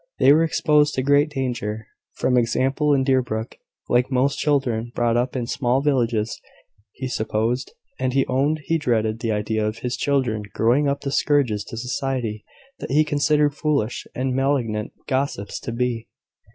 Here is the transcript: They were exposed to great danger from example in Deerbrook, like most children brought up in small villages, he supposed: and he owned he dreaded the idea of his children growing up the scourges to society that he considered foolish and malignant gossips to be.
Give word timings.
They 0.17 0.33
were 0.33 0.41
exposed 0.43 0.95
to 0.95 1.03
great 1.03 1.29
danger 1.29 1.85
from 2.15 2.35
example 2.35 2.91
in 2.91 3.03
Deerbrook, 3.03 3.59
like 3.87 4.09
most 4.11 4.39
children 4.39 4.91
brought 4.95 5.15
up 5.15 5.35
in 5.35 5.45
small 5.45 5.79
villages, 5.79 6.41
he 6.93 7.07
supposed: 7.07 7.71
and 7.99 8.11
he 8.11 8.25
owned 8.25 8.61
he 8.63 8.79
dreaded 8.79 9.19
the 9.19 9.31
idea 9.31 9.63
of 9.63 9.77
his 9.85 9.95
children 9.95 10.41
growing 10.55 10.87
up 10.89 11.01
the 11.01 11.11
scourges 11.11 11.63
to 11.65 11.77
society 11.77 12.43
that 12.79 12.89
he 12.89 13.03
considered 13.05 13.53
foolish 13.53 14.07
and 14.15 14.33
malignant 14.35 14.91
gossips 15.05 15.59
to 15.59 15.71
be. 15.71 16.07